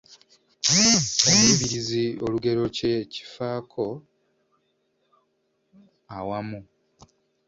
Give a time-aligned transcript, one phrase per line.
[0.67, 3.85] Omuluubirizi olugero kye kifaako
[6.17, 6.59] awamu